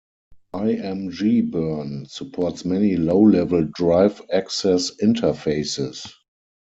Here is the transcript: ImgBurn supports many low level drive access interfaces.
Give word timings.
ImgBurn 0.55 2.09
supports 2.09 2.65
many 2.65 2.95
low 2.97 3.21
level 3.21 3.65
drive 3.71 4.19
access 4.33 4.89
interfaces. 4.95 6.11